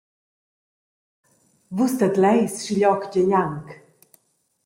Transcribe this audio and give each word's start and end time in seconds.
Vus 1.75 1.93
tedleis 1.99 2.51
schiglioc 2.61 3.03
gie 3.11 3.25
gnanc! 3.27 3.67